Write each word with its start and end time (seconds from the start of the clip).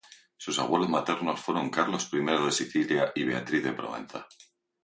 Sus 0.35 0.57
abuelos 0.57 0.89
maternos 0.89 1.39
fueron 1.41 1.69
Carlos 1.69 2.09
I 2.11 2.21
de 2.25 2.51
Sicilia 2.51 3.11
y 3.13 3.23
Beatriz 3.23 3.63
de 3.63 3.71
Provenza. 3.73 4.25